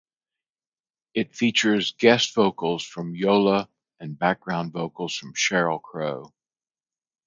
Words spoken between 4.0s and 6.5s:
background vocals from Sheryl Crow.